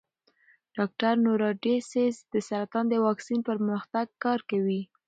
[0.75, 4.81] ډاکټر نورا ډسیس د سرطان د واکسین پر پرمختګ کار کوي.